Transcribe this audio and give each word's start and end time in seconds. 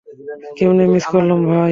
কেমনে 0.57 0.83
মিস 0.87 1.05
করলাম 1.13 1.39
ভাই? 1.45 1.69